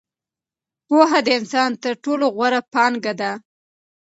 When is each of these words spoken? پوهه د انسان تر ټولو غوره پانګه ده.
پوهه 0.87 1.19
د 1.25 1.27
انسان 1.39 1.71
تر 1.83 1.93
ټولو 2.03 2.25
غوره 2.35 2.61
پانګه 2.73 3.13
ده. 3.21 3.31